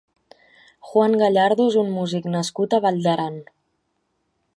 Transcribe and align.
Juan 0.91 1.17
Gallardo 1.23 1.67
és 1.71 1.77
un 1.81 1.91
músic 1.97 2.25
nascut 2.37 2.73
a 2.73 2.81
Vall 2.87 2.99
d’Aran. 3.05 3.37